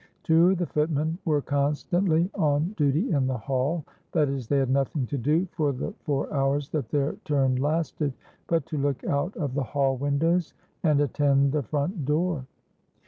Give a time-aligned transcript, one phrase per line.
[0.23, 4.69] Two of the footmen were constantly on duty in the hall, that is, they had
[4.71, 8.11] nothing to do for the four hours that their turn lasted,
[8.47, 12.47] but to look out of the hall windows, and attend the front door.